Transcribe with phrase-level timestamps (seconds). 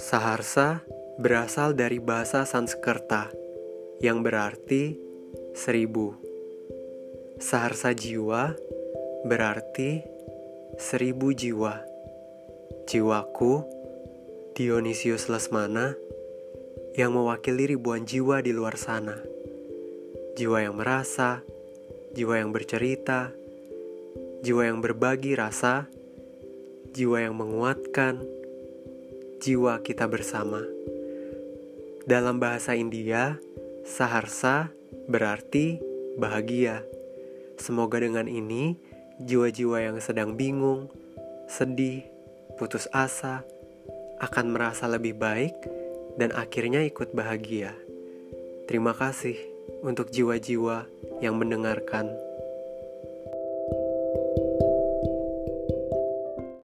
[0.00, 0.80] Saharsa
[1.20, 3.28] berasal dari bahasa Sanskerta
[4.00, 4.96] yang berarti
[5.52, 6.16] seribu.
[7.36, 8.56] Saharsa jiwa
[9.28, 10.00] berarti
[10.80, 11.84] seribu jiwa.
[12.88, 13.60] Jiwaku,
[14.56, 15.92] Dionysius Lesmana,
[16.96, 19.20] yang mewakili ribuan jiwa di luar sana.
[20.32, 21.44] Jiwa yang merasa,
[22.16, 23.36] jiwa yang bercerita,
[24.40, 25.92] jiwa yang berbagi rasa,
[26.96, 28.39] jiwa yang menguatkan,
[29.40, 30.60] jiwa kita bersama.
[32.04, 33.40] Dalam bahasa India,
[33.88, 34.68] Saharsa
[35.08, 35.80] berarti
[36.20, 36.84] bahagia.
[37.56, 38.76] Semoga dengan ini
[39.24, 40.92] jiwa-jiwa yang sedang bingung,
[41.48, 42.04] sedih,
[42.60, 43.40] putus asa
[44.20, 45.56] akan merasa lebih baik
[46.20, 47.72] dan akhirnya ikut bahagia.
[48.68, 49.40] Terima kasih
[49.80, 50.84] untuk jiwa-jiwa
[51.24, 52.29] yang mendengarkan.